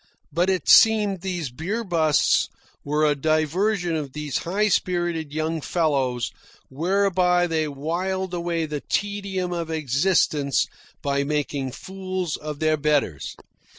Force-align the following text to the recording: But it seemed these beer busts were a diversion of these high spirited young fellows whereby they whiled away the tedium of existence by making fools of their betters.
But 0.33 0.49
it 0.49 0.67
seemed 0.67 1.21
these 1.21 1.51
beer 1.51 1.83
busts 1.83 2.49
were 2.83 3.05
a 3.05 3.13
diversion 3.15 3.95
of 3.95 4.13
these 4.13 4.39
high 4.39 4.67
spirited 4.67 5.31
young 5.31 5.61
fellows 5.61 6.31
whereby 6.69 7.45
they 7.45 7.67
whiled 7.67 8.33
away 8.33 8.65
the 8.65 8.81
tedium 8.81 9.53
of 9.53 9.69
existence 9.69 10.65
by 11.03 11.23
making 11.23 11.73
fools 11.73 12.35
of 12.35 12.57
their 12.57 12.77
betters. 12.77 13.35